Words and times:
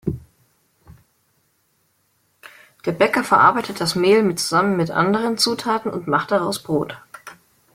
Der 2.85 2.91
Bäcker 2.91 3.23
verarbeitet 3.23 3.79
das 3.79 3.93
Mehl 3.93 4.33
zusammen 4.33 4.75
mit 4.75 4.89
anderen 4.89 5.37
Zutaten 5.37 5.91
und 5.91 6.07
macht 6.07 6.31
daraus 6.31 6.57
Brot. 6.57 6.97